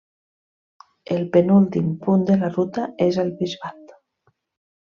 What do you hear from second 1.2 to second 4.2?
penúltim punt de la ruta és El Bisbat.